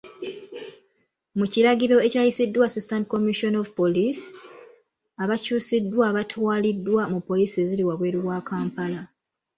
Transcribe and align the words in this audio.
Mu 1.37 1.45
kiragiro 1.53 1.95
ekyayisiddwa 2.07 2.63
Assistant 2.69 3.05
Commissioner 3.13 3.61
of 3.63 3.75
Police, 3.81 4.23
abakyusiddwa 5.23 6.05
batwaliddwa 6.15 7.01
mu 7.11 7.19
Poliisi 7.27 7.55
eziri 7.63 7.83
wabweru 7.89 8.19
wa 8.29 8.39
Kampala. 8.49 9.01